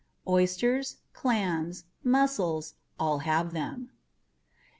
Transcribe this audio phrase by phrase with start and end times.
[0.27, 3.91] Oysters, clams, mussels all have them.